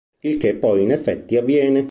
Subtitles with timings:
[0.23, 1.79] Il che poi in effetti avviene.